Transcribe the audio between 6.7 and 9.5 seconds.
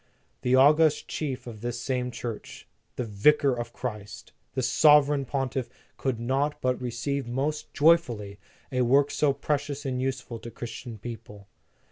receive most joyfully, a work so